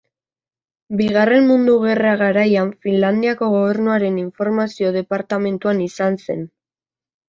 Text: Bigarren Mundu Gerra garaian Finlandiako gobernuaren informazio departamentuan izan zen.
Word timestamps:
Bigarren 1.01 1.45
Mundu 1.49 1.75
Gerra 1.83 2.15
garaian 2.23 2.73
Finlandiako 2.87 3.53
gobernuaren 3.59 4.21
informazio 4.27 4.93
departamentuan 5.01 5.89
izan 5.91 6.23
zen. 6.29 6.47